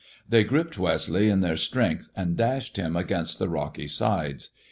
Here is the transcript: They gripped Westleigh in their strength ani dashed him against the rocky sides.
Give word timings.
They 0.27 0.43
gripped 0.43 0.79
Westleigh 0.79 1.29
in 1.29 1.41
their 1.41 1.57
strength 1.57 2.09
ani 2.17 2.33
dashed 2.33 2.77
him 2.77 2.95
against 2.95 3.37
the 3.37 3.47
rocky 3.49 3.87
sides. 3.87 4.49